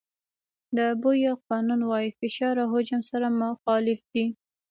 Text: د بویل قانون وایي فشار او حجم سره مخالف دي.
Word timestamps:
د 0.77 0.79
بویل 1.01 1.35
قانون 1.49 1.81
وایي 1.89 2.11
فشار 2.19 2.55
او 2.63 2.67
حجم 2.73 3.01
سره 3.11 3.27
مخالف 3.41 3.99
دي. 4.13 4.25